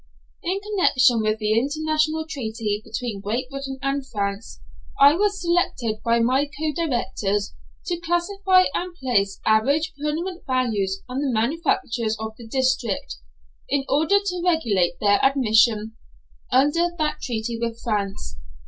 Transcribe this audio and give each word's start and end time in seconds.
In 0.41 0.59
connection 0.61 1.21
with 1.21 1.37
the 1.37 1.53
international 1.59 2.25
treaty 2.27 2.81
between 2.83 3.21
Great 3.21 3.51
Britain 3.51 3.77
and 3.83 4.03
France, 4.03 4.59
I 4.99 5.13
was 5.13 5.39
selected 5.39 6.01
by 6.03 6.17
my 6.19 6.47
co 6.57 6.71
directors 6.75 7.53
to 7.85 7.99
classify 7.99 8.63
and 8.73 8.95
place 8.95 9.39
average 9.45 9.93
permanent 10.01 10.43
values 10.47 11.03
on 11.07 11.19
the 11.21 11.29
manufactures 11.31 12.17
of 12.19 12.35
the 12.35 12.47
district, 12.47 13.17
in 13.69 13.85
order 13.89 14.17
to 14.19 14.41
regulate 14.43 14.97
their 14.99 15.23
admission 15.23 15.95
under 16.51 16.87
that 16.97 17.21
treaty 17.21 17.59
with 17.61 17.79
France. 17.79 18.39